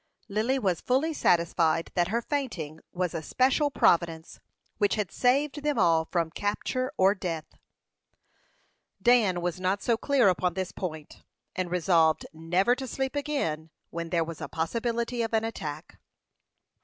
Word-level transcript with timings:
Lily 0.27 0.57
was 0.57 0.81
fully 0.81 1.13
satisfied 1.13 1.91
that 1.93 2.07
her 2.07 2.23
fainting 2.23 2.79
was 2.91 3.13
a 3.13 3.21
special 3.21 3.69
providence, 3.69 4.39
which 4.79 4.95
had 4.95 5.11
saved 5.11 5.61
them 5.61 5.77
all 5.77 6.05
from 6.05 6.31
capture 6.31 6.91
or 6.97 7.13
death. 7.13 7.45
Dan 8.99 9.41
was 9.41 9.59
not 9.59 9.83
so 9.83 9.97
clear 9.97 10.27
upon 10.27 10.55
this 10.55 10.71
point, 10.71 11.21
and 11.55 11.69
resolved 11.69 12.25
never 12.33 12.73
to 12.75 12.87
sleep 12.87 13.15
again 13.15 13.69
when 13.91 14.09
there 14.09 14.23
was 14.23 14.41
a 14.41 14.49
possibility 14.49 15.21
of 15.21 15.35
an 15.35 15.43
attack. 15.43 15.99